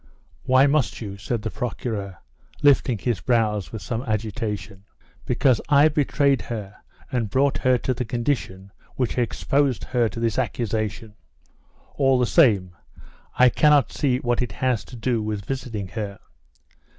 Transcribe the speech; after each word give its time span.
"Why 0.45 0.65
must 0.65 0.99
you?" 0.99 1.15
said 1.17 1.43
the 1.43 1.51
Procureur, 1.51 2.17
lifting 2.63 2.97
his 2.97 3.21
brows 3.21 3.71
with 3.71 3.83
some 3.83 4.01
agitation. 4.01 4.83
"Because 5.27 5.61
I 5.69 5.89
betrayed 5.89 6.41
her 6.41 6.77
and 7.11 7.29
brought 7.29 7.59
her 7.59 7.77
to 7.77 7.93
the 7.93 8.03
condition 8.03 8.71
which 8.95 9.19
exposed 9.19 9.83
her 9.83 10.09
to 10.09 10.19
this 10.19 10.39
accusation." 10.39 11.13
"All 11.97 12.17
the 12.17 12.25
same, 12.25 12.75
I 13.37 13.49
cannot 13.49 13.91
see 13.91 14.17
what 14.17 14.41
it 14.41 14.53
has 14.53 14.83
to 14.85 14.95
do 14.95 15.21
with 15.21 15.45
visiting 15.45 15.89
her." 15.89 16.17